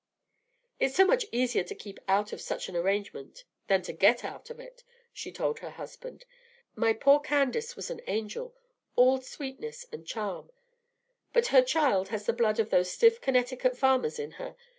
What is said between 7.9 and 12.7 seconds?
an angel, all sweetness and charm; but her child has the blood